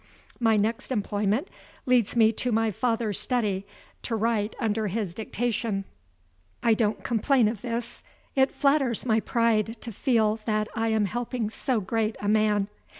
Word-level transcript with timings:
My 0.39 0.57
next 0.57 0.91
employment 0.91 1.47
leads 1.85 2.15
me 2.15 2.31
to 2.31 2.51
my 2.51 2.71
father's 2.71 3.19
study, 3.19 3.67
to 4.01 4.15
write 4.15 4.55
under 4.59 4.87
his 4.87 5.13
dictation. 5.13 5.85
I 6.63 6.73
don't 6.73 7.03
complain 7.03 7.47
of 7.47 7.61
this; 7.61 8.01
it 8.35 8.49
flatters 8.51 9.05
my 9.05 9.19
pride 9.19 9.79
to 9.81 9.91
feel 9.91 10.39
that 10.45 10.67
I 10.73 10.87
am 10.87 11.05
helping 11.05 11.51
so 11.51 11.79
great 11.81 12.15
a 12.19 12.27
man. 12.27 12.67